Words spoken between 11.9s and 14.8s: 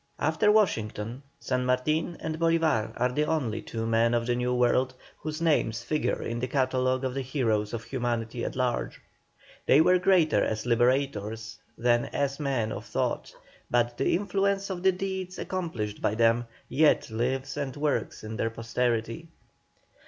as men of thought, but the influence